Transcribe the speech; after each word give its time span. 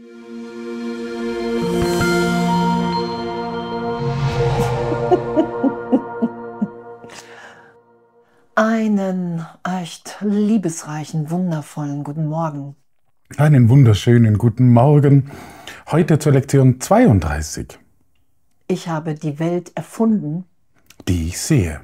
Einen 8.54 9.44
echt 9.64 10.18
liebesreichen, 10.20 11.30
wundervollen 11.30 12.04
guten 12.04 12.26
Morgen. 12.26 12.76
Einen 13.36 13.68
wunderschönen 13.68 14.38
guten 14.38 14.72
Morgen. 14.72 15.30
Heute 15.90 16.18
zur 16.18 16.32
Lektion 16.32 16.80
32. 16.80 17.78
Ich 18.66 18.88
habe 18.88 19.14
die 19.14 19.38
Welt 19.38 19.72
erfunden, 19.74 20.44
die 21.08 21.28
ich 21.28 21.40
sehe. 21.40 21.80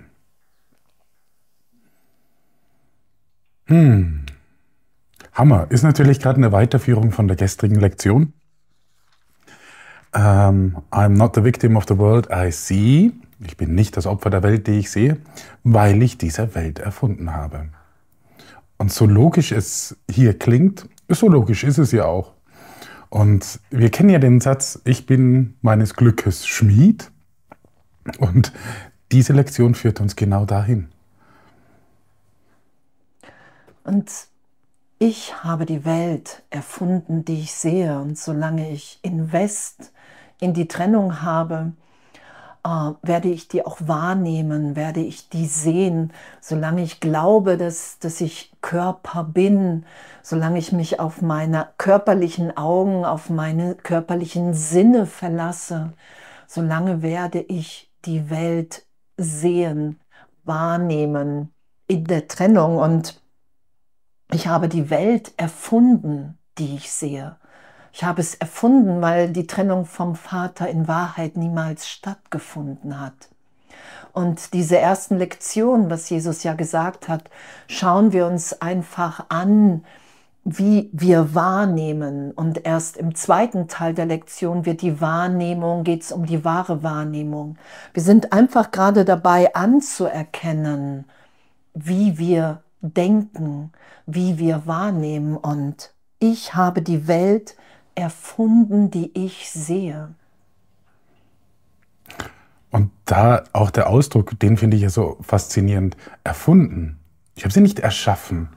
Hm. 3.66 4.25
Hammer. 5.36 5.66
Ist 5.70 5.82
natürlich 5.82 6.18
gerade 6.18 6.38
eine 6.38 6.50
Weiterführung 6.50 7.12
von 7.12 7.28
der 7.28 7.36
gestrigen 7.36 7.78
Lektion. 7.78 8.32
Um, 10.14 10.22
ähm, 10.22 10.76
I'm 10.90 11.10
not 11.10 11.34
the 11.34 11.44
victim 11.44 11.76
of 11.76 11.84
the 11.86 11.98
world 11.98 12.28
I 12.32 12.50
see. 12.50 13.12
Ich 13.44 13.58
bin 13.58 13.74
nicht 13.74 13.98
das 13.98 14.06
Opfer 14.06 14.30
der 14.30 14.42
Welt, 14.42 14.66
die 14.66 14.78
ich 14.78 14.90
sehe, 14.90 15.18
weil 15.62 16.02
ich 16.02 16.16
diese 16.16 16.54
Welt 16.54 16.78
erfunden 16.78 17.34
habe. 17.34 17.68
Und 18.78 18.90
so 18.90 19.04
logisch 19.04 19.52
es 19.52 19.98
hier 20.10 20.38
klingt, 20.38 20.88
so 21.08 21.28
logisch 21.28 21.64
ist 21.64 21.76
es 21.76 21.92
ja 21.92 22.06
auch. 22.06 22.32
Und 23.10 23.60
wir 23.70 23.90
kennen 23.90 24.08
ja 24.08 24.18
den 24.18 24.40
Satz, 24.40 24.80
ich 24.84 25.04
bin 25.04 25.56
meines 25.60 25.94
Glückes 25.94 26.46
Schmied. 26.46 27.10
Und 28.18 28.52
diese 29.12 29.34
Lektion 29.34 29.74
führt 29.74 30.00
uns 30.00 30.16
genau 30.16 30.46
dahin. 30.46 30.88
Und 33.84 34.10
ich 34.98 35.44
habe 35.44 35.66
die 35.66 35.84
Welt 35.84 36.42
erfunden, 36.50 37.24
die 37.24 37.40
ich 37.40 37.52
sehe. 37.52 37.98
Und 37.98 38.18
solange 38.18 38.70
ich 38.70 38.98
Invest 39.02 39.92
in 40.40 40.54
die 40.54 40.68
Trennung 40.68 41.22
habe, 41.22 41.72
äh, 42.64 42.92
werde 43.02 43.28
ich 43.28 43.48
die 43.48 43.64
auch 43.64 43.78
wahrnehmen, 43.80 44.74
werde 44.74 45.00
ich 45.00 45.28
die 45.28 45.46
sehen, 45.46 46.12
solange 46.40 46.82
ich 46.82 47.00
glaube, 47.00 47.56
dass, 47.56 47.98
dass 47.98 48.20
ich 48.20 48.52
Körper 48.60 49.24
bin, 49.24 49.84
solange 50.22 50.58
ich 50.58 50.72
mich 50.72 50.98
auf 50.98 51.22
meine 51.22 51.68
körperlichen 51.78 52.56
Augen, 52.56 53.04
auf 53.04 53.30
meine 53.30 53.74
körperlichen 53.74 54.54
Sinne 54.54 55.06
verlasse, 55.06 55.92
solange 56.46 57.02
werde 57.02 57.40
ich 57.40 57.92
die 58.04 58.30
Welt 58.30 58.86
sehen, 59.16 60.00
wahrnehmen 60.44 61.52
in 61.86 62.04
der 62.04 62.28
Trennung. 62.28 62.78
Und 62.78 63.20
ich 64.32 64.46
habe 64.46 64.68
die 64.68 64.90
Welt 64.90 65.32
erfunden, 65.36 66.38
die 66.58 66.76
ich 66.76 66.90
sehe. 66.90 67.36
Ich 67.92 68.04
habe 68.04 68.20
es 68.20 68.34
erfunden, 68.34 69.00
weil 69.00 69.30
die 69.30 69.46
Trennung 69.46 69.86
vom 69.86 70.16
Vater 70.16 70.68
in 70.68 70.88
Wahrheit 70.88 71.36
niemals 71.36 71.88
stattgefunden 71.88 73.00
hat. 73.00 73.30
Und 74.12 74.54
diese 74.54 74.78
ersten 74.78 75.18
Lektionen, 75.18 75.90
was 75.90 76.08
Jesus 76.10 76.42
ja 76.42 76.54
gesagt 76.54 77.08
hat, 77.08 77.30
schauen 77.68 78.12
wir 78.12 78.26
uns 78.26 78.60
einfach 78.60 79.26
an, 79.28 79.84
wie 80.44 80.90
wir 80.92 81.34
wahrnehmen. 81.34 82.30
Und 82.32 82.64
erst 82.64 82.96
im 82.96 83.14
zweiten 83.14 83.66
Teil 83.68 83.94
der 83.94 84.06
Lektion 84.06 84.64
wird 84.64 84.80
die 84.80 85.00
Wahrnehmung, 85.00 85.84
geht 85.84 86.02
es 86.02 86.12
um 86.12 86.24
die 86.24 86.44
wahre 86.44 86.82
Wahrnehmung. 86.82 87.58
Wir 87.92 88.02
sind 88.02 88.32
einfach 88.32 88.70
gerade 88.70 89.04
dabei 89.04 89.54
anzuerkennen, 89.54 91.04
wie 91.74 92.16
wir 92.16 92.62
denken, 92.80 93.72
wie 94.06 94.38
wir 94.38 94.66
wahrnehmen. 94.66 95.36
Und 95.36 95.94
ich 96.18 96.54
habe 96.54 96.82
die 96.82 97.08
Welt 97.08 97.56
erfunden, 97.94 98.90
die 98.90 99.10
ich 99.14 99.50
sehe. 99.50 100.14
Und 102.70 102.90
da 103.06 103.44
auch 103.52 103.70
der 103.70 103.88
Ausdruck, 103.88 104.38
den 104.38 104.56
finde 104.56 104.76
ich 104.76 104.82
ja 104.82 104.90
so 104.90 105.16
faszinierend. 105.20 105.96
Erfunden. 106.24 106.98
Ich 107.34 107.44
habe 107.44 107.52
sie 107.52 107.60
nicht 107.60 107.78
erschaffen, 107.78 108.48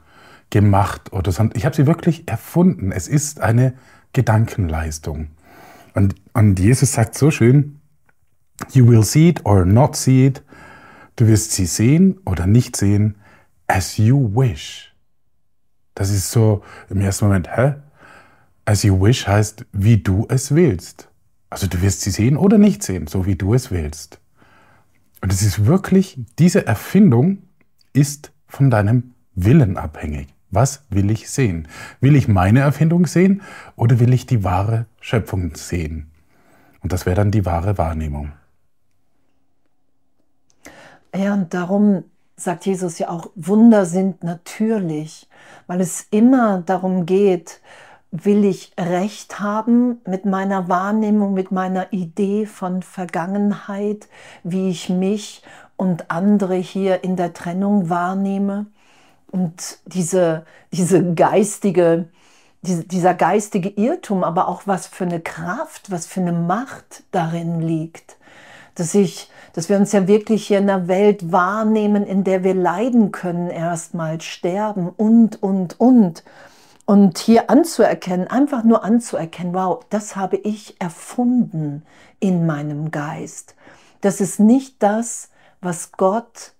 gemacht 0.50 1.12
oder 1.12 1.32
so. 1.32 1.48
Ich 1.54 1.64
habe 1.64 1.74
sie 1.74 1.86
wirklich 1.86 2.28
erfunden. 2.28 2.92
Es 2.92 3.08
ist 3.08 3.40
eine 3.40 3.74
Gedankenleistung. 4.12 5.28
Und, 5.94 6.14
und 6.34 6.58
Jesus 6.58 6.92
sagt 6.92 7.16
so 7.16 7.30
schön, 7.30 7.80
you 8.72 8.86
will 8.86 9.04
see 9.04 9.28
it 9.28 9.44
or 9.46 9.64
not 9.64 9.96
see 9.96 10.26
it. 10.26 10.42
Du 11.16 11.26
wirst 11.26 11.52
sie 11.52 11.66
sehen 11.66 12.18
oder 12.24 12.46
nicht 12.46 12.76
sehen, 12.76 13.16
as 13.70 13.98
you 13.98 14.30
wish. 14.34 14.92
Das 15.94 16.10
ist 16.10 16.30
so 16.30 16.62
im 16.88 17.00
ersten 17.00 17.26
Moment, 17.26 17.56
hä? 17.56 17.74
As 18.64 18.82
you 18.82 19.00
wish 19.00 19.26
heißt, 19.26 19.64
wie 19.72 19.98
du 19.98 20.26
es 20.28 20.54
willst. 20.54 21.08
Also 21.50 21.66
du 21.66 21.80
wirst 21.80 22.02
sie 22.02 22.10
sehen 22.10 22.36
oder 22.36 22.58
nicht 22.58 22.82
sehen, 22.82 23.06
so 23.06 23.26
wie 23.26 23.36
du 23.36 23.54
es 23.54 23.70
willst. 23.70 24.20
Und 25.20 25.32
es 25.32 25.42
ist 25.42 25.66
wirklich, 25.66 26.18
diese 26.38 26.66
Erfindung 26.66 27.42
ist 27.92 28.32
von 28.46 28.70
deinem 28.70 29.14
Willen 29.34 29.76
abhängig. 29.76 30.28
Was 30.50 30.84
will 30.90 31.10
ich 31.10 31.30
sehen? 31.30 31.68
Will 32.00 32.16
ich 32.16 32.26
meine 32.26 32.60
Erfindung 32.60 33.06
sehen 33.06 33.42
oder 33.76 34.00
will 34.00 34.12
ich 34.12 34.26
die 34.26 34.42
wahre 34.42 34.86
Schöpfung 35.00 35.54
sehen? 35.54 36.10
Und 36.80 36.92
das 36.92 37.06
wäre 37.06 37.16
dann 37.16 37.30
die 37.30 37.46
wahre 37.46 37.78
Wahrnehmung. 37.78 38.32
Ja, 41.14 41.34
und 41.34 41.52
darum 41.54 42.04
sagt 42.40 42.66
Jesus 42.66 42.98
ja 42.98 43.08
auch, 43.08 43.30
Wunder 43.34 43.84
sind 43.86 44.24
natürlich, 44.24 45.28
weil 45.66 45.80
es 45.80 46.06
immer 46.10 46.62
darum 46.62 47.06
geht, 47.06 47.60
will 48.10 48.44
ich 48.44 48.72
recht 48.78 49.40
haben 49.40 50.00
mit 50.06 50.24
meiner 50.24 50.68
Wahrnehmung, 50.68 51.32
mit 51.32 51.52
meiner 51.52 51.92
Idee 51.92 52.46
von 52.46 52.82
Vergangenheit, 52.82 54.08
wie 54.42 54.70
ich 54.70 54.88
mich 54.88 55.42
und 55.76 56.10
andere 56.10 56.56
hier 56.56 57.04
in 57.04 57.16
der 57.16 57.32
Trennung 57.32 57.88
wahrnehme? 57.88 58.66
Und 59.30 59.78
diese, 59.86 60.44
diese 60.72 61.14
geistige, 61.14 62.08
diese, 62.62 62.84
dieser 62.84 63.14
geistige 63.14 63.68
Irrtum, 63.68 64.24
aber 64.24 64.48
auch 64.48 64.62
was 64.66 64.88
für 64.88 65.04
eine 65.04 65.20
Kraft, 65.20 65.90
was 65.90 66.06
für 66.06 66.20
eine 66.20 66.32
Macht 66.32 67.04
darin 67.12 67.60
liegt, 67.60 68.16
dass 68.74 68.94
ich, 68.94 69.30
dass 69.52 69.68
wir 69.68 69.76
uns 69.76 69.92
ja 69.92 70.06
wirklich 70.06 70.46
hier 70.46 70.58
in 70.58 70.70
einer 70.70 70.88
Welt 70.88 71.32
wahrnehmen, 71.32 72.06
in 72.06 72.24
der 72.24 72.44
wir 72.44 72.54
leiden 72.54 73.12
können, 73.12 73.50
erstmal 73.50 74.20
sterben 74.20 74.88
und, 74.88 75.42
und, 75.42 75.78
und. 75.80 76.24
Und 76.86 77.18
hier 77.18 77.50
anzuerkennen, 77.50 78.26
einfach 78.26 78.64
nur 78.64 78.82
anzuerkennen, 78.82 79.54
wow, 79.54 79.84
das 79.90 80.16
habe 80.16 80.36
ich 80.36 80.80
erfunden 80.80 81.84
in 82.18 82.46
meinem 82.46 82.90
Geist. 82.90 83.54
Das 84.00 84.20
ist 84.20 84.40
nicht 84.40 84.82
das, 84.82 85.30
was 85.60 85.92
Gott 85.92 86.52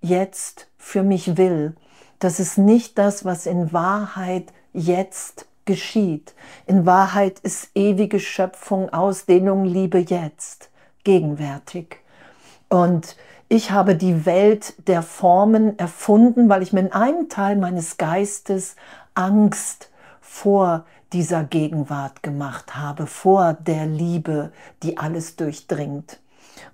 jetzt 0.00 0.68
für 0.78 1.02
mich 1.02 1.36
will. 1.36 1.76
Das 2.18 2.40
ist 2.40 2.58
nicht 2.58 2.98
das, 2.98 3.24
was 3.24 3.46
in 3.46 3.72
Wahrheit 3.72 4.52
jetzt 4.72 5.46
geschieht. 5.64 6.34
In 6.66 6.86
Wahrheit 6.86 7.38
ist 7.40 7.70
ewige 7.74 8.20
Schöpfung, 8.20 8.90
Ausdehnung, 8.90 9.64
Liebe 9.64 9.98
jetzt, 9.98 10.70
gegenwärtig. 11.04 12.01
Und 12.72 13.16
ich 13.50 13.70
habe 13.70 13.96
die 13.96 14.24
Welt 14.24 14.88
der 14.88 15.02
Formen 15.02 15.78
erfunden, 15.78 16.48
weil 16.48 16.62
ich 16.62 16.72
mir 16.72 16.80
in 16.80 16.92
einem 16.92 17.28
Teil 17.28 17.56
meines 17.56 17.98
Geistes 17.98 18.76
Angst 19.12 19.90
vor 20.22 20.86
dieser 21.12 21.44
Gegenwart 21.44 22.22
gemacht 22.22 22.74
habe, 22.74 23.06
vor 23.06 23.52
der 23.52 23.84
Liebe, 23.84 24.52
die 24.82 24.96
alles 24.96 25.36
durchdringt. 25.36 26.18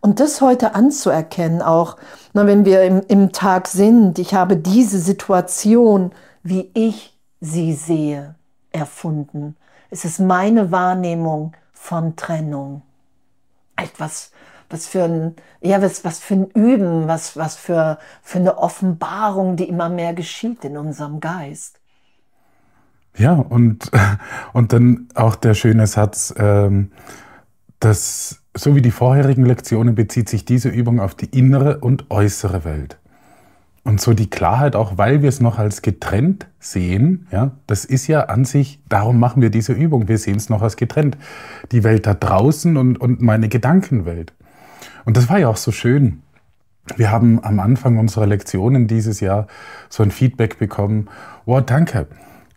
Und 0.00 0.20
das 0.20 0.40
heute 0.40 0.76
anzuerkennen, 0.76 1.62
auch 1.62 1.96
na, 2.32 2.46
wenn 2.46 2.64
wir 2.64 2.84
im, 2.84 3.02
im 3.08 3.32
Tag 3.32 3.66
sind, 3.66 4.20
ich 4.20 4.34
habe 4.34 4.56
diese 4.56 5.00
Situation, 5.00 6.12
wie 6.44 6.70
ich 6.74 7.18
sie 7.40 7.72
sehe, 7.72 8.36
erfunden. 8.70 9.56
Es 9.90 10.04
ist 10.04 10.20
meine 10.20 10.70
Wahrnehmung 10.70 11.54
von 11.72 12.14
Trennung. 12.14 12.82
Etwas, 13.74 14.30
was 14.70 14.86
für 14.86 15.04
ein, 15.04 15.36
ja, 15.60 15.80
was, 15.80 16.04
was 16.04 16.18
für 16.18 16.34
ein 16.34 16.46
Üben, 16.50 17.08
was, 17.08 17.36
was 17.36 17.56
für, 17.56 17.98
für 18.22 18.38
eine 18.38 18.58
Offenbarung, 18.58 19.56
die 19.56 19.68
immer 19.68 19.88
mehr 19.88 20.14
geschieht 20.14 20.64
in 20.64 20.76
unserem 20.76 21.20
Geist. 21.20 21.80
Ja, 23.16 23.32
und, 23.32 23.90
und 24.52 24.72
dann 24.72 25.08
auch 25.14 25.34
der 25.36 25.54
schöne 25.54 25.86
Satz, 25.86 26.34
ähm, 26.38 26.92
dass 27.80 28.42
so 28.56 28.74
wie 28.74 28.82
die 28.82 28.90
vorherigen 28.90 29.46
Lektionen 29.46 29.94
bezieht 29.94 30.28
sich 30.28 30.44
diese 30.44 30.68
Übung 30.68 31.00
auf 31.00 31.14
die 31.14 31.26
innere 31.26 31.78
und 31.78 32.10
äußere 32.10 32.64
Welt. 32.64 32.98
Und 33.84 34.00
so 34.00 34.12
die 34.12 34.28
Klarheit 34.28 34.76
auch, 34.76 34.98
weil 34.98 35.22
wir 35.22 35.28
es 35.28 35.40
noch 35.40 35.58
als 35.58 35.80
getrennt 35.80 36.46
sehen, 36.58 37.26
ja, 37.30 37.52
das 37.66 37.84
ist 37.84 38.06
ja 38.06 38.24
an 38.24 38.44
sich, 38.44 38.80
darum 38.88 39.18
machen 39.18 39.40
wir 39.40 39.50
diese 39.50 39.72
Übung, 39.72 40.08
wir 40.08 40.18
sehen 40.18 40.36
es 40.36 40.50
noch 40.50 40.60
als 40.60 40.76
getrennt. 40.76 41.16
Die 41.72 41.84
Welt 41.84 42.06
da 42.06 42.12
draußen 42.12 42.76
und, 42.76 43.00
und 43.00 43.22
meine 43.22 43.48
Gedankenwelt. 43.48 44.34
Und 45.08 45.16
das 45.16 45.30
war 45.30 45.38
ja 45.38 45.48
auch 45.48 45.56
so 45.56 45.72
schön. 45.72 46.20
Wir 46.98 47.10
haben 47.10 47.42
am 47.42 47.60
Anfang 47.60 47.96
unserer 47.96 48.26
Lektionen 48.26 48.88
dieses 48.88 49.20
Jahr 49.20 49.46
so 49.88 50.02
ein 50.02 50.10
Feedback 50.10 50.58
bekommen, 50.58 51.08
wow, 51.46 51.64
danke, 51.64 52.08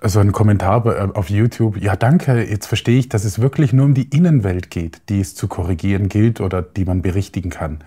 so 0.03 0.19
ein 0.19 0.33
Kommentar 0.33 0.85
äh, 0.85 1.07
auf 1.13 1.29
YouTube, 1.29 1.81
ja 1.81 1.95
danke, 1.95 2.43
jetzt 2.43 2.65
verstehe 2.65 2.99
ich, 2.99 3.07
dass 3.07 3.23
es 3.23 3.39
wirklich 3.39 3.71
nur 3.71 3.85
um 3.85 3.93
die 3.93 4.09
Innenwelt 4.09 4.69
geht, 4.69 5.03
die 5.07 5.21
es 5.21 5.33
zu 5.33 5.47
korrigieren 5.47 6.09
gilt 6.09 6.41
oder 6.41 6.61
die 6.61 6.83
man 6.83 7.01
berichtigen 7.01 7.51
kann. 7.51 7.85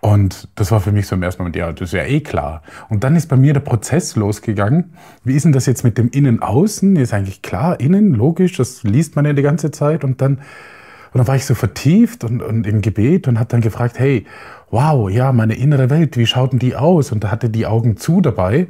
Und 0.00 0.48
das 0.56 0.72
war 0.72 0.80
für 0.80 0.90
mich 0.90 1.06
so 1.06 1.14
im 1.14 1.22
ersten 1.22 1.42
Moment, 1.42 1.54
ja, 1.54 1.70
das 1.70 1.90
ist 1.90 1.94
ja 1.94 2.02
eh 2.02 2.22
klar. 2.22 2.64
Und 2.88 3.04
dann 3.04 3.14
ist 3.14 3.28
bei 3.28 3.36
mir 3.36 3.52
der 3.52 3.60
Prozess 3.60 4.16
losgegangen. 4.16 4.94
Wie 5.22 5.36
ist 5.36 5.44
denn 5.44 5.52
das 5.52 5.66
jetzt 5.66 5.84
mit 5.84 5.96
dem 5.96 6.08
Innen-Außen? 6.08 6.96
Ist 6.96 7.14
eigentlich 7.14 7.40
klar, 7.40 7.78
innen, 7.78 8.14
logisch, 8.14 8.56
das 8.56 8.82
liest 8.82 9.14
man 9.14 9.26
ja 9.26 9.32
die 9.32 9.42
ganze 9.42 9.70
Zeit. 9.70 10.02
Und 10.02 10.20
dann, 10.20 10.40
und 11.12 11.18
dann 11.18 11.26
war 11.26 11.36
ich 11.36 11.44
so 11.44 11.54
vertieft 11.54 12.24
und, 12.24 12.40
und 12.42 12.66
im 12.66 12.82
Gebet 12.82 13.26
und 13.26 13.38
habe 13.38 13.48
dann 13.48 13.60
gefragt, 13.60 13.98
hey, 13.98 14.26
wow, 14.70 15.10
ja, 15.10 15.32
meine 15.32 15.54
innere 15.54 15.90
Welt, 15.90 16.16
wie 16.16 16.26
schaut 16.26 16.52
denn 16.52 16.58
die 16.60 16.76
aus? 16.76 17.10
Und 17.10 17.24
da 17.24 17.30
hatte 17.30 17.50
die 17.50 17.66
Augen 17.66 17.96
zu 17.96 18.20
dabei. 18.20 18.68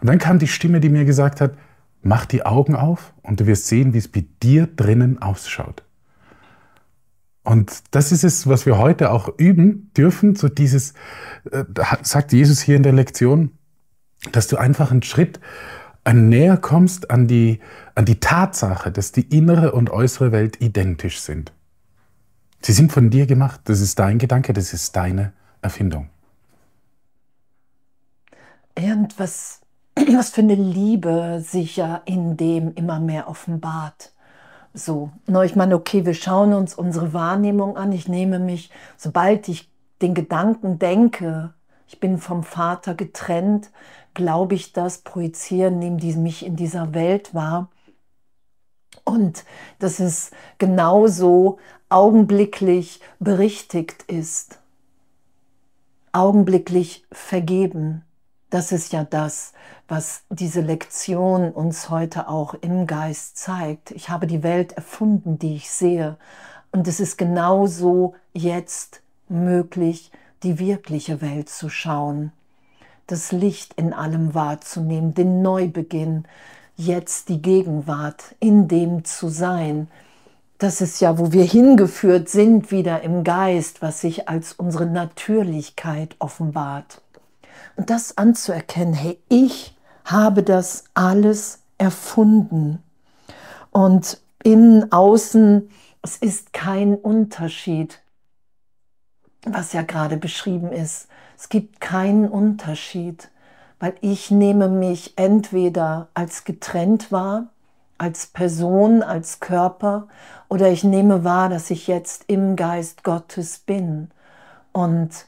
Und 0.00 0.08
dann 0.08 0.18
kam 0.18 0.38
die 0.38 0.48
Stimme, 0.48 0.80
die 0.80 0.90
mir 0.90 1.04
gesagt 1.04 1.40
hat, 1.40 1.54
mach 2.02 2.26
die 2.26 2.44
Augen 2.44 2.74
auf 2.74 3.14
und 3.22 3.40
du 3.40 3.46
wirst 3.46 3.66
sehen, 3.66 3.94
wie 3.94 3.98
es 3.98 4.08
bei 4.08 4.24
dir 4.42 4.66
drinnen 4.66 5.20
ausschaut. 5.22 5.82
Und 7.42 7.82
das 7.92 8.12
ist 8.12 8.24
es, 8.24 8.46
was 8.46 8.66
wir 8.66 8.76
heute 8.76 9.10
auch 9.10 9.30
üben 9.38 9.90
dürfen, 9.96 10.36
so 10.36 10.48
dieses, 10.48 10.92
äh, 11.50 11.64
sagt 12.02 12.32
Jesus 12.32 12.60
hier 12.60 12.76
in 12.76 12.82
der 12.82 12.92
Lektion, 12.92 13.52
dass 14.32 14.48
du 14.48 14.58
einfach 14.58 14.90
einen 14.90 15.02
Schritt 15.02 15.40
näher 16.12 16.56
kommst 16.56 17.10
an 17.10 17.26
die, 17.26 17.60
an 17.94 18.04
die 18.04 18.20
Tatsache, 18.20 18.90
dass 18.90 19.12
die 19.12 19.22
innere 19.36 19.72
und 19.72 19.90
äußere 19.90 20.32
Welt 20.32 20.60
identisch 20.60 21.20
sind. 21.20 21.52
Sie 22.62 22.72
sind 22.72 22.92
von 22.92 23.10
dir 23.10 23.26
gemacht, 23.26 23.60
das 23.64 23.80
ist 23.80 23.98
dein 23.98 24.18
Gedanke, 24.18 24.52
das 24.52 24.72
ist 24.72 24.94
deine 24.94 25.32
Erfindung. 25.62 26.10
Und 28.76 29.18
was, 29.18 29.60
was 29.94 30.30
für 30.30 30.42
eine 30.42 30.54
Liebe 30.54 31.42
sich 31.44 31.76
ja 31.76 32.02
in 32.04 32.36
dem 32.36 32.74
immer 32.74 33.00
mehr 33.00 33.28
offenbart. 33.28 34.12
So, 34.72 35.10
ich 35.44 35.56
meine, 35.56 35.74
okay, 35.74 36.06
wir 36.06 36.14
schauen 36.14 36.52
uns 36.52 36.74
unsere 36.74 37.12
Wahrnehmung 37.12 37.76
an. 37.76 37.92
Ich 37.92 38.08
nehme 38.08 38.38
mich, 38.38 38.70
sobald 38.96 39.48
ich 39.48 39.68
den 40.00 40.14
Gedanken 40.14 40.78
denke, 40.78 41.52
ich 41.88 41.98
bin 41.98 42.18
vom 42.18 42.44
Vater 42.44 42.94
getrennt, 42.94 43.70
glaube 44.14 44.54
ich 44.54 44.72
das, 44.72 44.98
projizieren, 44.98 45.78
nehme 45.78 45.96
mich 46.16 46.46
in 46.46 46.54
dieser 46.54 46.94
Welt 46.94 47.34
wahr. 47.34 47.68
Und 49.10 49.44
dass 49.80 49.98
es 49.98 50.30
genauso 50.58 51.58
augenblicklich 51.88 53.00
berichtigt 53.18 54.04
ist, 54.04 54.60
augenblicklich 56.12 57.04
vergeben. 57.10 58.04
Das 58.50 58.70
ist 58.70 58.92
ja 58.92 59.02
das, 59.02 59.52
was 59.88 60.22
diese 60.28 60.60
Lektion 60.60 61.50
uns 61.50 61.90
heute 61.90 62.28
auch 62.28 62.54
im 62.54 62.86
Geist 62.86 63.36
zeigt. 63.36 63.90
Ich 63.90 64.10
habe 64.10 64.28
die 64.28 64.44
Welt 64.44 64.74
erfunden, 64.74 65.40
die 65.40 65.56
ich 65.56 65.72
sehe. 65.72 66.16
Und 66.70 66.86
es 66.86 67.00
ist 67.00 67.18
genauso 67.18 68.14
jetzt 68.32 69.02
möglich, 69.28 70.12
die 70.44 70.60
wirkliche 70.60 71.20
Welt 71.20 71.48
zu 71.48 71.68
schauen, 71.68 72.30
das 73.08 73.32
Licht 73.32 73.74
in 73.74 73.92
allem 73.92 74.34
wahrzunehmen, 74.34 75.14
den 75.14 75.42
Neubeginn, 75.42 76.26
jetzt 76.86 77.28
die 77.28 77.42
Gegenwart, 77.42 78.34
in 78.40 78.68
dem 78.68 79.04
zu 79.04 79.28
sein. 79.28 79.88
Das 80.58 80.80
ist 80.80 81.00
ja, 81.00 81.18
wo 81.18 81.32
wir 81.32 81.44
hingeführt 81.44 82.28
sind, 82.28 82.70
wieder 82.70 83.02
im 83.02 83.24
Geist, 83.24 83.82
was 83.82 84.00
sich 84.00 84.28
als 84.28 84.52
unsere 84.52 84.86
Natürlichkeit 84.86 86.16
offenbart. 86.18 87.00
Und 87.76 87.90
das 87.90 88.18
anzuerkennen, 88.18 88.94
hey, 88.94 89.18
ich 89.28 89.76
habe 90.04 90.42
das 90.42 90.84
alles 90.94 91.60
erfunden. 91.78 92.82
Und 93.70 94.20
innen, 94.42 94.90
außen, 94.92 95.70
es 96.02 96.16
ist 96.16 96.52
kein 96.52 96.94
Unterschied, 96.94 98.00
was 99.44 99.72
ja 99.72 99.82
gerade 99.82 100.16
beschrieben 100.16 100.72
ist. 100.72 101.08
Es 101.38 101.48
gibt 101.48 101.80
keinen 101.80 102.28
Unterschied, 102.28 103.30
weil 103.80 103.94
ich 104.02 104.30
nehme 104.30 104.68
mich 104.68 105.14
entweder 105.16 106.08
als 106.14 106.44
getrennt 106.44 107.10
wahr, 107.10 107.48
als 107.98 108.26
Person, 108.26 109.02
als 109.02 109.40
Körper, 109.40 110.06
oder 110.48 110.70
ich 110.70 110.84
nehme 110.84 111.24
wahr, 111.24 111.48
dass 111.48 111.70
ich 111.70 111.86
jetzt 111.86 112.24
im 112.28 112.56
Geist 112.56 113.02
Gottes 113.04 113.58
bin. 113.58 114.10
Und 114.72 115.26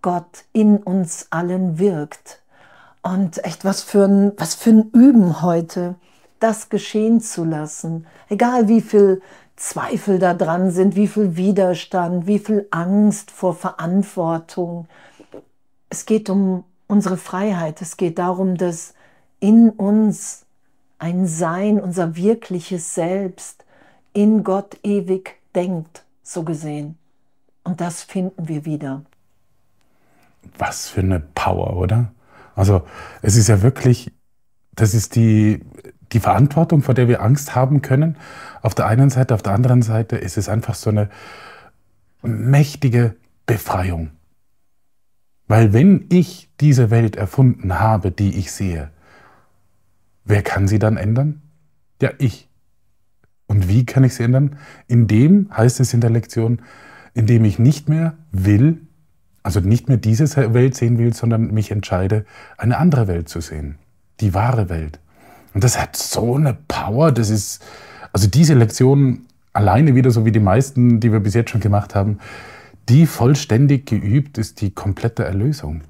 Gott 0.00 0.44
in 0.52 0.78
uns 0.78 1.26
allen 1.30 1.78
wirkt. 1.78 2.42
Und 3.02 3.44
echt, 3.44 3.64
was 3.64 3.82
für 3.82 4.04
ein, 4.04 4.32
was 4.36 4.54
für 4.54 4.70
ein 4.70 4.90
Üben 4.92 5.42
heute, 5.42 5.96
das 6.40 6.68
geschehen 6.68 7.20
zu 7.20 7.44
lassen. 7.44 8.06
Egal 8.28 8.68
wie 8.68 8.80
viel 8.80 9.20
Zweifel 9.56 10.18
da 10.18 10.34
dran 10.34 10.70
sind, 10.70 10.94
wie 10.94 11.08
viel 11.08 11.36
Widerstand, 11.36 12.26
wie 12.26 12.38
viel 12.38 12.68
Angst 12.70 13.30
vor 13.30 13.54
Verantwortung. 13.54 14.86
Es 15.90 16.06
geht 16.06 16.30
um 16.30 16.64
unsere 16.88 17.16
Freiheit. 17.16 17.80
Es 17.80 17.96
geht 17.96 18.18
darum, 18.18 18.56
dass 18.56 18.94
in 19.38 19.70
uns 19.70 20.44
ein 20.98 21.28
Sein, 21.28 21.80
unser 21.80 22.16
wirkliches 22.16 22.94
Selbst, 22.94 23.64
in 24.12 24.42
Gott 24.42 24.78
ewig 24.82 25.36
denkt, 25.54 26.04
so 26.24 26.42
gesehen. 26.42 26.98
Und 27.62 27.80
das 27.80 28.02
finden 28.02 28.48
wir 28.48 28.64
wieder 28.64 29.02
was 30.56 30.88
für 30.88 31.00
eine 31.00 31.20
Power, 31.20 31.76
oder? 31.76 32.12
Also 32.54 32.82
es 33.22 33.36
ist 33.36 33.48
ja 33.48 33.62
wirklich, 33.62 34.12
das 34.74 34.94
ist 34.94 35.16
die, 35.16 35.64
die 36.12 36.20
Verantwortung, 36.20 36.82
vor 36.82 36.94
der 36.94 37.08
wir 37.08 37.22
Angst 37.22 37.54
haben 37.54 37.82
können. 37.82 38.16
Auf 38.62 38.74
der 38.74 38.86
einen 38.86 39.10
Seite, 39.10 39.34
auf 39.34 39.42
der 39.42 39.52
anderen 39.52 39.82
Seite 39.82 40.16
ist 40.16 40.38
es 40.38 40.48
einfach 40.48 40.74
so 40.74 40.90
eine 40.90 41.08
mächtige 42.22 43.14
Befreiung. 43.46 44.10
Weil 45.48 45.72
wenn 45.72 46.04
ich 46.10 46.50
diese 46.60 46.90
Welt 46.90 47.16
erfunden 47.16 47.80
habe, 47.80 48.10
die 48.10 48.36
ich 48.38 48.52
sehe, 48.52 48.90
wer 50.24 50.42
kann 50.42 50.68
sie 50.68 50.78
dann 50.78 50.96
ändern? 50.96 51.42
Ja, 52.00 52.10
ich. 52.18 52.48
Und 53.46 53.68
wie 53.68 53.86
kann 53.86 54.04
ich 54.04 54.14
sie 54.14 54.24
ändern? 54.24 54.56
Indem, 54.86 55.48
heißt 55.56 55.80
es 55.80 55.94
in 55.94 56.02
der 56.02 56.10
Lektion, 56.10 56.60
indem 57.14 57.44
ich 57.46 57.58
nicht 57.58 57.88
mehr 57.88 58.14
will, 58.30 58.82
also 59.42 59.60
nicht 59.60 59.88
mehr 59.88 59.96
diese 59.96 60.52
Welt 60.52 60.76
sehen 60.76 60.98
will, 60.98 61.14
sondern 61.14 61.52
mich 61.52 61.70
entscheide, 61.70 62.26
eine 62.58 62.76
andere 62.76 63.08
Welt 63.08 63.30
zu 63.30 63.40
sehen. 63.40 63.76
Die 64.20 64.34
wahre 64.34 64.68
Welt. 64.68 65.00
Und 65.54 65.64
das 65.64 65.80
hat 65.80 65.96
so 65.96 66.36
eine 66.36 66.58
Power, 66.68 67.10
das 67.10 67.30
ist, 67.30 67.64
also 68.12 68.28
diese 68.28 68.52
Lektion 68.52 69.26
alleine 69.54 69.94
wieder, 69.94 70.10
so 70.10 70.26
wie 70.26 70.32
die 70.32 70.40
meisten, 70.40 71.00
die 71.00 71.10
wir 71.10 71.20
bis 71.20 71.32
jetzt 71.32 71.50
schon 71.50 71.62
gemacht 71.62 71.94
haben, 71.94 72.18
die 72.88 73.06
vollständig 73.06 73.86
geübt 73.86 74.38
ist 74.38 74.60
die 74.60 74.70
komplette 74.70 75.24
Erlösung. 75.24 75.82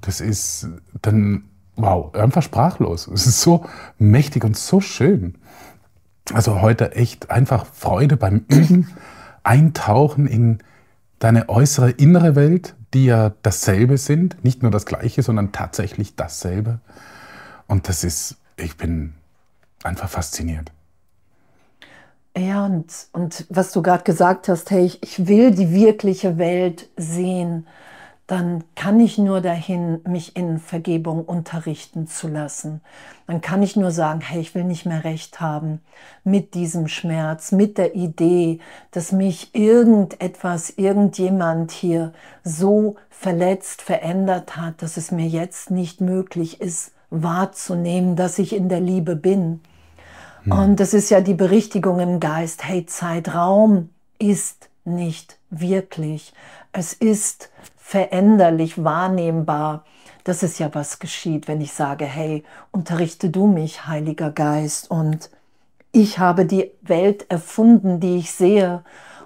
Das 0.00 0.20
ist 0.20 0.68
dann, 1.02 1.44
wow, 1.74 2.14
einfach 2.14 2.42
sprachlos. 2.42 3.08
Es 3.08 3.26
ist 3.26 3.40
so 3.40 3.66
mächtig 3.98 4.44
und 4.44 4.56
so 4.56 4.80
schön. 4.80 5.34
Also 6.32 6.60
heute 6.60 6.92
echt 6.92 7.30
einfach 7.30 7.66
Freude 7.66 8.16
beim 8.16 8.44
Üben, 8.48 8.88
Eintauchen 9.42 10.26
in 10.26 10.58
deine 11.18 11.48
äußere, 11.48 11.90
innere 11.90 12.34
Welt, 12.34 12.74
die 12.94 13.06
ja 13.06 13.32
dasselbe 13.42 13.98
sind, 13.98 14.42
nicht 14.44 14.62
nur 14.62 14.70
das 14.70 14.86
Gleiche, 14.86 15.22
sondern 15.22 15.52
tatsächlich 15.52 16.16
dasselbe. 16.16 16.80
Und 17.66 17.88
das 17.88 18.04
ist, 18.04 18.36
ich 18.56 18.76
bin 18.76 19.14
einfach 19.82 20.08
fasziniert. 20.08 20.72
Ja, 22.36 22.66
und, 22.66 22.92
und 23.12 23.46
was 23.48 23.72
du 23.72 23.82
gerade 23.82 24.04
gesagt 24.04 24.48
hast, 24.48 24.70
hey, 24.70 24.84
ich, 24.84 25.02
ich 25.02 25.26
will 25.26 25.52
die 25.52 25.72
wirkliche 25.72 26.36
Welt 26.38 26.88
sehen 26.96 27.66
dann 28.26 28.64
kann 28.74 28.98
ich 28.98 29.18
nur 29.18 29.40
dahin, 29.40 30.00
mich 30.04 30.34
in 30.34 30.58
Vergebung 30.58 31.24
unterrichten 31.24 32.08
zu 32.08 32.26
lassen. 32.26 32.80
Dann 33.28 33.40
kann 33.40 33.62
ich 33.62 33.76
nur 33.76 33.92
sagen, 33.92 34.20
hey, 34.20 34.40
ich 34.40 34.54
will 34.56 34.64
nicht 34.64 34.84
mehr 34.84 35.04
recht 35.04 35.40
haben 35.40 35.80
mit 36.24 36.54
diesem 36.54 36.88
Schmerz, 36.88 37.52
mit 37.52 37.78
der 37.78 37.94
Idee, 37.94 38.58
dass 38.90 39.12
mich 39.12 39.54
irgendetwas, 39.54 40.70
irgendjemand 40.70 41.70
hier 41.70 42.12
so 42.42 42.96
verletzt, 43.10 43.80
verändert 43.80 44.56
hat, 44.56 44.82
dass 44.82 44.96
es 44.96 45.12
mir 45.12 45.26
jetzt 45.28 45.70
nicht 45.70 46.00
möglich 46.00 46.60
ist, 46.60 46.92
wahrzunehmen, 47.10 48.16
dass 48.16 48.40
ich 48.40 48.56
in 48.56 48.68
der 48.68 48.80
Liebe 48.80 49.14
bin. 49.14 49.60
Hm. 50.46 50.52
Und 50.52 50.80
das 50.80 50.94
ist 50.94 51.10
ja 51.10 51.20
die 51.20 51.34
Berichtigung 51.34 52.00
im 52.00 52.20
Geist, 52.20 52.64
hey, 52.64 52.86
Zeitraum 52.86 53.90
ist 54.18 54.68
nicht 54.84 55.38
wirklich. 55.50 56.32
Es 56.72 56.92
ist 56.92 57.50
veränderlich 57.76 58.82
wahrnehmbar. 58.82 59.84
Das 60.24 60.42
ist 60.42 60.58
ja 60.58 60.74
was 60.74 60.98
geschieht, 60.98 61.46
wenn 61.46 61.60
ich 61.60 61.72
sage, 61.72 62.04
hey, 62.04 62.44
unterrichte 62.72 63.30
du 63.30 63.46
mich, 63.46 63.86
Heiliger 63.86 64.30
Geist, 64.30 64.90
und 64.90 65.30
ich 65.92 66.18
habe 66.18 66.46
die 66.46 66.70
Welt 66.82 67.26
erfunden, 67.30 68.00
die 68.00 68.16
ich 68.16 68.32
sehe. 68.32 68.82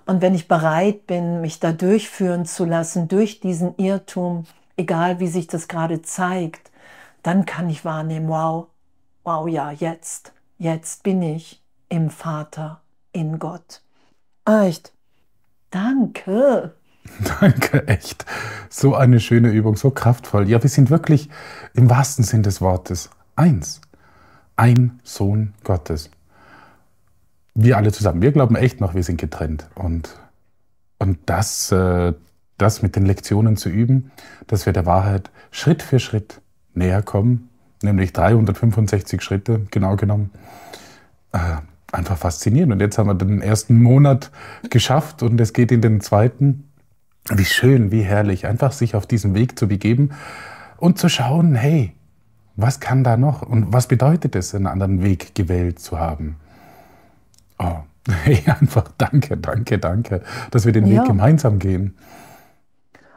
Und 0.07 0.23
wenn 0.23 0.35
ich 0.35 0.47
bereit 0.47 1.07
bin, 1.07 1.41
mich 1.41 1.59
da 1.59 1.73
durchführen 1.73 2.45
zu 2.45 2.65
lassen, 2.65 3.09
durch 3.09 3.41
diesen 3.41 3.75
Irrtum, 3.77 4.45
egal 4.77 5.21
wie 5.21 5.27
sich 5.27 5.47
das 5.47 5.69
gerade 5.69 6.03
zeigt, 6.03 6.71
dann 7.23 7.45
kann 7.45 7.69
ich 7.69 7.85
wahrnehmen, 7.85 8.29
wow, 8.29 8.67
wow, 9.25 9.49
ja, 9.49 9.71
jetzt, 9.71 10.33
jetzt 10.61 11.02
bin 11.02 11.23
ich 11.23 11.62
im 11.88 12.11
Vater, 12.11 12.83
in 13.12 13.40
Gott. 13.40 13.83
Echt. 14.45 14.93
Danke. 15.71 16.75
Danke, 17.40 17.88
echt. 17.88 18.25
So 18.69 18.95
eine 18.95 19.19
schöne 19.21 19.50
Übung, 19.50 19.76
so 19.76 19.90
kraftvoll. 19.90 20.49
Ja, 20.49 20.62
wir 20.62 20.71
sind 20.71 20.90
wirklich 20.90 21.29
im 21.75 21.90
wahrsten 21.90 22.25
Sinn 22.25 22.43
des 22.43 22.61
Wortes 22.61 23.11
eins. 23.35 23.81
Ein 24.55 25.00
Sohn 25.02 25.55
Gottes. 25.64 26.11
Wir 27.55 27.76
alle 27.76 27.90
zusammen. 27.90 28.23
Wir 28.23 28.33
glauben 28.33 28.55
echt 28.55 28.81
noch, 28.81 28.95
wir 28.95 29.02
sind 29.02 29.21
getrennt. 29.21 29.69
Und, 29.75 30.17
und 30.99 31.19
das, 31.26 31.73
äh, 31.73 32.12
das 32.59 32.83
mit 32.83 32.97
den 32.97 33.07
Lektionen 33.07 33.57
zu 33.57 33.71
üben, 33.71 34.12
dass 34.47 34.67
wir 34.67 34.73
der 34.73 34.87
Wahrheit 34.87 35.31
Schritt 35.50 35.83
für 35.83 35.99
Schritt 35.99 36.43
näher 36.75 37.02
kommen, 37.02 37.50
nämlich 37.83 38.13
365 38.13 39.23
Schritte 39.23 39.67
genau 39.71 39.97
genommen. 39.97 40.31
Äh, 41.33 41.39
einfach 41.93 42.19
faszinierend. 42.19 42.73
Und 42.73 42.81
jetzt 42.81 42.99
haben 42.99 43.09
wir 43.09 43.15
den 43.15 43.43
ersten 43.43 43.83
Monat 43.83 44.31
geschafft 44.71 45.23
und 45.23 45.41
es 45.41 45.53
geht 45.53 45.73
in 45.73 45.81
den 45.81 46.01
zweiten. 46.01 46.67
Wie 47.29 47.45
schön, 47.45 47.93
wie 47.93 48.03
herrlich, 48.03 48.47
einfach 48.47 48.73
sich 48.73 48.95
auf 48.95 49.07
diesen 49.07 49.35
Weg 49.35 49.59
zu 49.59 49.69
begeben 49.69 50.11
und 50.79 50.99
zu 50.99 51.09
schauen, 51.09 51.55
hey, 51.55 51.93
was 52.57 52.81
kann 52.81 53.05
da 53.05 53.17
noch 53.17 53.43
und 53.43 53.73
was 53.73 53.87
bedeutet 53.87 54.35
es, 54.35 54.55
einen 54.55 54.67
anderen 54.67 55.03
Weg 55.03 55.35
gewählt 55.35 55.79
zu 55.79 55.99
haben? 55.99 56.37
Oh, 57.59 57.77
hey, 58.25 58.43
einfach 58.47 58.91
danke, 58.99 59.37
danke, 59.37 59.79
danke, 59.79 60.23
dass 60.51 60.65
wir 60.65 60.73
den 60.73 60.87
ja. 60.87 61.03
Weg 61.03 61.09
gemeinsam 61.09 61.59
gehen. 61.59 61.97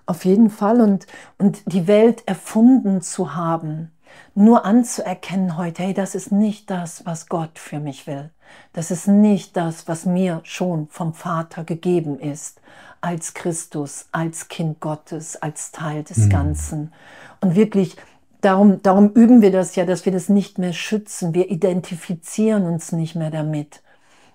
Auf 0.05 0.25
jeden 0.25 0.50
Fall 0.50 0.82
und, 0.82 1.08
und 1.38 1.63
die 1.65 1.88
Welt 1.88 2.24
erfunden 2.25 3.01
zu 3.01 3.36
haben, 3.36 3.89
nur 4.36 4.65
anzuerkennen 4.65 5.58
heute, 5.58 5.84
hey, 5.84 5.93
das 5.93 6.15
ist 6.15 6.32
nicht 6.32 6.70
das, 6.70 7.05
was 7.05 7.27
Gott 7.27 7.60
für 7.60 7.79
mich 7.79 8.08
will. 8.08 8.32
Das 8.74 8.91
ist 8.91 9.08
nicht 9.08 9.55
das, 9.58 9.88
was 9.88 10.05
mir 10.05 10.41
schon 10.43 10.88
vom 10.88 11.13
Vater 11.13 11.63
gegeben 11.63 12.20
ist, 12.20 12.62
als 13.01 13.34
Christus, 13.34 14.08
als 14.12 14.48
Kind 14.48 14.79
Gottes, 14.79 15.41
als 15.41 15.72
Teil 15.72 16.03
des 16.03 16.17
mhm. 16.17 16.29
Ganzen. 16.29 16.93
Und 17.41 17.55
wirklich, 17.55 17.98
darum, 18.41 18.82
darum 18.82 19.12
üben 19.13 19.41
wir 19.41 19.51
das 19.51 19.75
ja, 19.75 19.86
dass 19.86 20.05
wir 20.05 20.12
das 20.13 20.29
nicht 20.29 20.58
mehr 20.58 20.74
schützen. 20.74 21.34
Wir 21.34 21.51
identifizieren 21.51 22.65
uns 22.65 22.91
nicht 22.91 23.15
mehr 23.15 23.32
damit. 23.32 23.82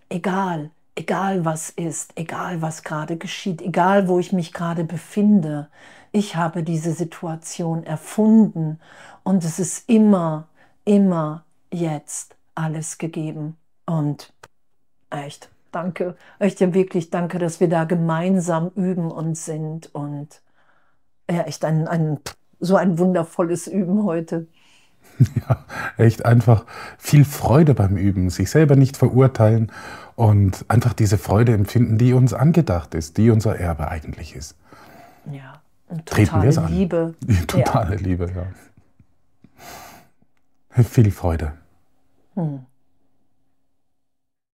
Egal, 0.08 0.70
egal 0.98 1.44
was 1.44 1.70
ist, 1.70 2.12
egal 2.16 2.60
was 2.60 2.82
gerade 2.82 3.16
geschieht, 3.16 3.62
egal 3.62 4.08
wo 4.08 4.18
ich 4.18 4.32
mich 4.32 4.52
gerade 4.52 4.84
befinde. 4.84 5.68
Ich 6.10 6.34
habe 6.36 6.64
diese 6.64 6.92
Situation 6.92 7.84
erfunden 7.84 8.80
und 9.22 9.44
es 9.44 9.60
ist 9.60 9.88
immer, 9.88 10.48
immer 10.84 11.44
jetzt 11.72 12.36
alles 12.56 12.98
gegeben. 12.98 13.56
Und 13.86 14.32
echt, 15.10 15.50
danke, 15.70 16.16
echt 16.40 16.60
ja 16.60 16.74
wirklich 16.74 17.10
danke, 17.10 17.38
dass 17.38 17.60
wir 17.60 17.68
da 17.68 17.84
gemeinsam 17.84 18.70
üben 18.74 19.12
und 19.12 19.36
sind 19.36 19.94
und 19.94 20.42
ja, 21.30 21.42
echt 21.42 21.64
ein, 21.64 21.86
ein, 21.86 22.18
so 22.58 22.74
ein 22.76 22.98
wundervolles 22.98 23.68
Üben 23.68 24.02
heute. 24.04 24.48
Ja, 25.48 25.64
echt 25.96 26.24
einfach 26.24 26.64
viel 26.98 27.24
Freude 27.24 27.74
beim 27.74 27.96
Üben, 27.96 28.30
sich 28.30 28.50
selber 28.50 28.76
nicht 28.76 28.96
verurteilen 28.96 29.72
und 30.14 30.64
einfach 30.68 30.92
diese 30.92 31.18
Freude 31.18 31.52
empfinden, 31.52 31.98
die 31.98 32.12
uns 32.12 32.32
angedacht 32.32 32.94
ist, 32.94 33.16
die 33.16 33.30
unser 33.30 33.58
Erbe 33.58 33.88
eigentlich 33.88 34.34
ist. 34.36 34.56
Ja, 35.30 35.60
und 35.88 36.06
totale 36.06 36.50
Treten 36.50 36.62
wir 36.62 36.68
Liebe. 36.68 37.14
An. 37.28 37.46
Totale 37.46 37.96
ja. 37.96 38.00
Liebe, 38.00 38.30
ja. 38.34 38.46
Viel 40.82 41.10
Freude. 41.10 41.52
Hm. 42.34 42.60